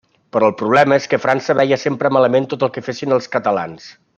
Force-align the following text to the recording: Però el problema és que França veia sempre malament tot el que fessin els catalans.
Però 0.35 0.47
el 0.51 0.55
problema 0.61 0.97
és 1.01 1.05
que 1.11 1.19
França 1.25 1.55
veia 1.59 1.79
sempre 1.83 2.13
malament 2.17 2.51
tot 2.55 2.67
el 2.69 2.73
que 2.79 2.85
fessin 2.89 3.17
els 3.19 3.33
catalans. 3.37 3.91